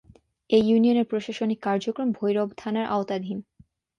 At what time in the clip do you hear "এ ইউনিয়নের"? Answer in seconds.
0.49-1.09